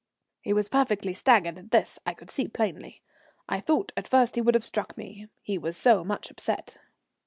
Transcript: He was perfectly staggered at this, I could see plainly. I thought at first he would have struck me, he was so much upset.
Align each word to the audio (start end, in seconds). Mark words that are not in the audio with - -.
He 0.41 0.51
was 0.51 0.67
perfectly 0.67 1.13
staggered 1.13 1.59
at 1.59 1.69
this, 1.69 1.99
I 2.07 2.15
could 2.15 2.31
see 2.31 2.47
plainly. 2.47 3.03
I 3.47 3.59
thought 3.59 3.91
at 3.95 4.07
first 4.07 4.33
he 4.33 4.41
would 4.41 4.55
have 4.55 4.65
struck 4.65 4.97
me, 4.97 5.27
he 5.43 5.59
was 5.59 5.77
so 5.77 6.03
much 6.03 6.31
upset. 6.31 6.79